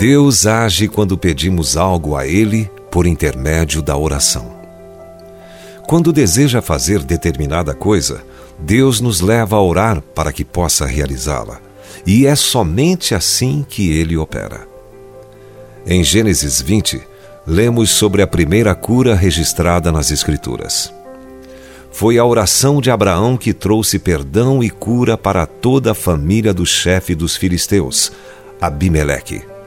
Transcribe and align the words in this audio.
Deus 0.00 0.46
age 0.46 0.88
quando 0.88 1.18
pedimos 1.18 1.76
algo 1.76 2.16
a 2.16 2.26
Ele 2.26 2.70
por 2.90 3.06
intermédio 3.06 3.82
da 3.82 3.98
oração. 3.98 4.50
Quando 5.86 6.10
deseja 6.10 6.62
fazer 6.62 7.02
determinada 7.02 7.74
coisa, 7.74 8.22
Deus 8.58 8.98
nos 8.98 9.20
leva 9.20 9.56
a 9.56 9.62
orar 9.62 10.00
para 10.00 10.32
que 10.32 10.42
possa 10.42 10.86
realizá-la. 10.86 11.60
E 12.06 12.24
é 12.24 12.34
somente 12.34 13.14
assim 13.14 13.62
que 13.68 13.94
ele 13.94 14.16
opera. 14.16 14.66
Em 15.86 16.02
Gênesis 16.02 16.62
20, 16.62 16.98
lemos 17.46 17.90
sobre 17.90 18.22
a 18.22 18.26
primeira 18.26 18.74
cura 18.74 19.14
registrada 19.14 19.92
nas 19.92 20.10
Escrituras. 20.10 20.90
Foi 21.92 22.16
a 22.16 22.24
oração 22.24 22.80
de 22.80 22.90
Abraão 22.90 23.36
que 23.36 23.52
trouxe 23.52 23.98
perdão 23.98 24.64
e 24.64 24.70
cura 24.70 25.18
para 25.18 25.44
toda 25.44 25.92
a 25.92 25.94
família 25.94 26.54
do 26.54 26.64
chefe 26.64 27.14
dos 27.14 27.36
filisteus, 27.36 28.10
Abimeleque. 28.58 29.59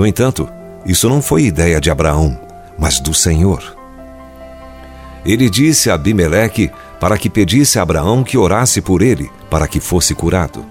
No 0.00 0.06
entanto, 0.06 0.48
isso 0.86 1.10
não 1.10 1.20
foi 1.20 1.42
ideia 1.42 1.78
de 1.78 1.90
Abraão, 1.90 2.34
mas 2.78 2.98
do 2.98 3.12
Senhor. 3.12 3.76
Ele 5.26 5.50
disse 5.50 5.90
a 5.90 5.94
Abimeleque 5.94 6.70
para 6.98 7.18
que 7.18 7.28
pedisse 7.28 7.78
a 7.78 7.82
Abraão 7.82 8.24
que 8.24 8.38
orasse 8.38 8.80
por 8.80 9.02
ele, 9.02 9.30
para 9.50 9.68
que 9.68 9.78
fosse 9.78 10.14
curado. 10.14 10.64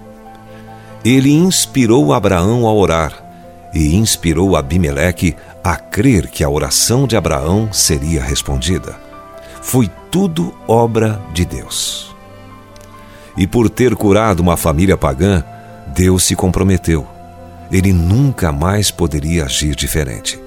Ele 1.04 1.30
inspirou 1.30 2.12
Abraão 2.12 2.66
a 2.66 2.74
orar 2.74 3.24
e 3.72 3.94
inspirou 3.94 4.56
Abimeleque 4.56 5.36
a 5.62 5.76
crer 5.76 6.26
que 6.26 6.42
a 6.42 6.50
oração 6.50 7.06
de 7.06 7.16
Abraão 7.16 7.72
seria 7.72 8.24
respondida. 8.24 8.98
Foi 9.62 9.88
tudo 10.10 10.52
obra 10.66 11.22
de 11.32 11.44
Deus. 11.44 12.12
E 13.36 13.46
por 13.46 13.70
ter 13.70 13.94
curado 13.94 14.40
uma 14.40 14.56
família 14.56 14.96
pagã, 14.96 15.44
Deus 15.94 16.24
se 16.24 16.34
comprometeu. 16.34 17.19
Ele 17.70 17.92
nunca 17.92 18.50
mais 18.50 18.90
poderia 18.90 19.44
agir 19.44 19.74
diferente. 19.74 20.38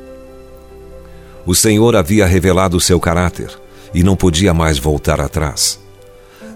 O 1.46 1.54
Senhor 1.54 1.96
havia 1.96 2.26
revelado 2.26 2.80
seu 2.80 3.00
caráter 3.00 3.50
e 3.94 4.04
não 4.04 4.16
podia 4.16 4.54
mais 4.54 4.78
voltar 4.78 5.22
atrás. 5.22 5.80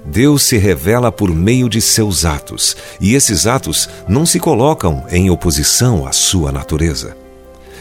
Deus 0.06 0.44
se 0.44 0.58
revela 0.58 1.12
por 1.12 1.30
meio 1.30 1.68
de 1.68 1.82
seus 1.82 2.24
atos, 2.24 2.78
e 3.00 3.14
esses 3.14 3.46
atos 3.46 3.90
não 4.08 4.26
se 4.26 4.40
colocam 4.40 5.06
em 5.10 5.30
oposição 5.30 6.08
à 6.08 6.14
sua 6.14 6.52
natureza. 6.52 7.16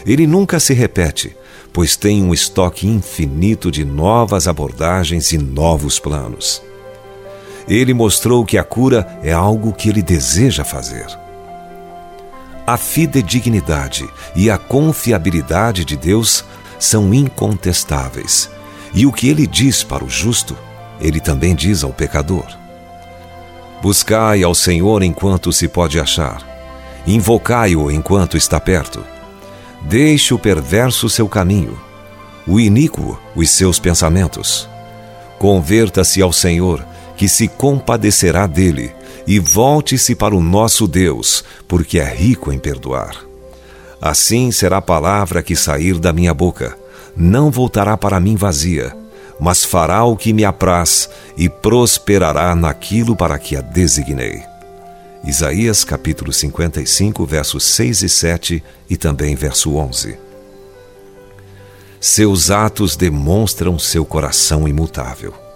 Ele 0.05 0.27
nunca 0.27 0.59
se 0.59 0.73
repete, 0.73 1.35
pois 1.71 1.95
tem 1.95 2.21
um 2.23 2.33
estoque 2.33 2.85
infinito 2.85 3.71
de 3.71 3.85
novas 3.85 4.47
abordagens 4.47 5.31
e 5.31 5.37
novos 5.37 5.99
planos. 5.99 6.61
Ele 7.67 7.93
mostrou 7.93 8.45
que 8.45 8.57
a 8.57 8.63
cura 8.63 9.19
é 9.23 9.31
algo 9.31 9.73
que 9.73 9.89
ele 9.89 10.01
deseja 10.01 10.65
fazer. 10.65 11.07
A 12.67 12.75
fidedignidade 12.75 14.05
e 14.35 14.51
a 14.51 14.57
confiabilidade 14.57 15.85
de 15.85 15.95
Deus 15.95 16.43
são 16.77 17.13
incontestáveis, 17.13 18.49
e 18.93 19.05
o 19.05 19.13
que 19.13 19.29
ele 19.29 19.47
diz 19.47 19.83
para 19.83 20.03
o 20.03 20.09
justo 20.09 20.53
ele 20.99 21.21
também 21.21 21.55
diz 21.55 21.81
ao 21.81 21.93
pecador: 21.93 22.45
Buscai 23.81 24.43
ao 24.43 24.53
Senhor 24.53 25.01
enquanto 25.01 25.53
se 25.53 25.67
pode 25.69 25.97
achar, 25.97 26.41
invocai-o 27.05 27.89
enquanto 27.89 28.35
está 28.35 28.59
perto. 28.59 29.01
Deixe 29.83 30.33
o 30.33 30.39
perverso 30.39 31.07
seu 31.07 31.29
caminho, 31.29 31.79
o 32.45 32.59
iníquo 32.59 33.17
os 33.33 33.49
seus 33.49 33.79
pensamentos. 33.79 34.67
Converta-se 35.39 36.21
ao 36.21 36.33
Senhor, 36.33 36.83
que 37.17 37.27
se 37.27 37.47
compadecerá 37.47 38.47
dele, 38.47 38.93
e 39.25 39.39
volte-se 39.39 40.15
para 40.15 40.35
o 40.35 40.41
nosso 40.41 40.87
Deus, 40.87 41.43
porque 41.67 41.99
é 41.99 42.05
rico 42.05 42.51
em 42.53 42.59
perdoar. 42.59 43.15
Assim 44.01 44.51
será 44.51 44.77
a 44.77 44.81
palavra 44.81 45.43
que 45.43 45.55
sair 45.55 45.99
da 45.99 46.13
minha 46.13 46.33
boca, 46.33 46.77
não 47.15 47.51
voltará 47.51 47.97
para 47.97 48.19
mim 48.19 48.35
vazia 48.35 48.95
mas 49.39 49.63
fará 49.63 50.03
o 50.03 50.15
que 50.15 50.33
me 50.33 50.43
apraz 50.43 51.09
e 51.37 51.47
prosperará 51.47 52.55
naquilo 52.55 53.15
para 53.15 53.37
que 53.37 53.55
a 53.55 53.61
designei. 53.61 54.41
Isaías 55.23 55.83
capítulo 55.83 56.31
55, 56.31 57.25
versos 57.25 57.63
6 57.65 58.03
e 58.03 58.09
7 58.09 58.63
e 58.89 58.97
também 58.97 59.35
verso 59.35 59.75
11. 59.75 60.17
Seus 61.99 62.49
atos 62.49 62.95
demonstram 62.95 63.77
seu 63.77 64.05
coração 64.05 64.67
imutável. 64.67 65.46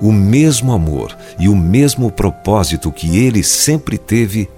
O 0.00 0.12
mesmo 0.12 0.72
amor 0.72 1.16
e 1.38 1.48
o 1.48 1.56
mesmo 1.56 2.10
propósito 2.10 2.92
que 2.92 3.18
ele 3.18 3.42
sempre 3.42 3.96
teve 3.96 4.48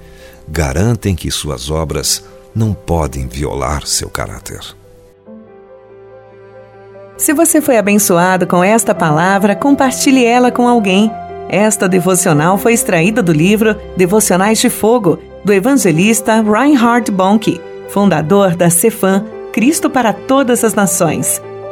garantem 0.49 1.15
que 1.15 1.31
suas 1.31 1.71
obras 1.71 2.25
não 2.55 2.73
podem 2.75 3.27
violar 3.27 3.87
seu 3.87 4.09
caráter. 4.09 4.61
Se 7.17 7.33
você 7.33 7.61
foi 7.61 7.77
abençoado 7.77 8.47
com 8.47 8.63
esta 8.63 8.95
palavra, 8.95 9.57
compartilhe 9.57 10.25
ela 10.25 10.51
com 10.51 10.69
alguém. 10.69 11.11
Esta 11.49 11.89
devocional 11.89 12.57
foi 12.59 12.75
extraída 12.75 13.23
do 13.23 13.33
livro 13.33 13.77
Devocionais 13.97 14.59
de 14.59 14.71
Fogo, 14.71 15.19
do 15.45 15.53
evangelista 15.53 16.41
Reinhard 16.41 17.11
Bonnke, 17.11 17.61
fundador 17.89 18.55
da 18.55 18.71
Cefam, 18.71 19.25
Cristo 19.53 19.91
para 19.91 20.13
Todas 20.13 20.63
as 20.63 20.75
Nações. 20.75 21.43